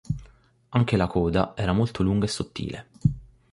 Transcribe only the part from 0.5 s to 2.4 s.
Anche la coda era molto lunga e